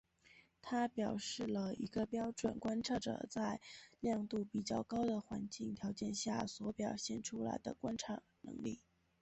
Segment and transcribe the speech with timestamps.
[0.63, 3.61] 它表示了一个标准观测者在
[3.99, 8.81] 亮度比较高的环境条件下所表现出来的观测能力。